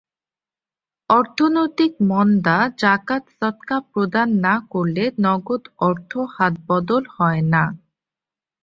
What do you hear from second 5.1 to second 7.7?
নগদ অর্থ হাতবদল হয় না।